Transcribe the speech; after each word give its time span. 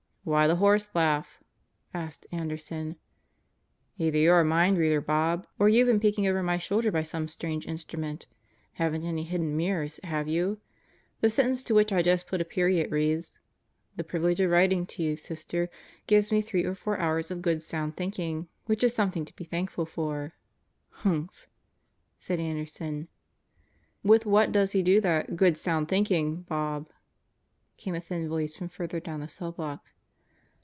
"Why 0.23 0.45
the 0.45 0.57
horselaugh?" 0.57 1.25
asked 1.95 2.27
Anderson. 2.31 2.97
"Either 3.97 4.19
you're 4.19 4.39
a 4.41 4.45
mindreader, 4.45 5.01
Bob, 5.03 5.47
or 5.57 5.67
you've 5.67 5.87
been 5.87 5.99
peeking 5.99 6.27
over 6.27 6.43
my 6.43 6.59
shoulder 6.59 6.91
by 6.91 7.01
some 7.01 7.27
strange 7.27 7.65
instrument. 7.65 8.27
Haven't 8.73 9.03
any 9.03 9.23
hidden 9.23 9.57
mirrors, 9.57 9.99
have 10.03 10.27
you? 10.27 10.59
The 11.21 11.31
sentence 11.31 11.63
to 11.63 11.73
which 11.73 11.91
I 11.91 12.03
just 12.03 12.27
put 12.27 12.39
a 12.39 12.45
period 12.45 12.91
reads: 12.91 13.39
'The 13.95 14.03
privilege 14.03 14.39
of 14.39 14.51
writing 14.51 14.85
to 14.85 15.01
you, 15.01 15.17
Sister, 15.17 15.71
gives 16.05 16.31
me 16.31 16.43
three 16.43 16.65
or 16.65 16.75
four 16.75 16.99
hours 16.99 17.31
of 17.31 17.41
good 17.41 17.63
sound 17.63 17.97
thinking, 17.97 18.47
which 18.67 18.83
is 18.83 18.93
something 18.93 19.25
to 19.25 19.35
be 19.35 19.43
thankful 19.43 19.87
for.'" 19.87 20.33
"Humph!" 21.01 21.47
said 22.19 22.39
Anderson. 22.39 23.07
"With 24.03 24.27
what 24.27 24.51
does 24.51 24.73
he 24.73 24.83
do 24.83 25.01
that 25.01 25.31
e 25.31 25.35
good 25.35 25.57
sound 25.57 25.87
thinking/ 25.87 26.43
Bob?" 26.43 26.91
came 27.77 27.95
a 27.95 27.99
thin 27.99 28.29
voice 28.29 28.53
from 28.53 28.69
further 28.69 28.99
down 28.99 29.19
the 29.21 29.27
cell 29.27 29.51
block. 29.51 29.83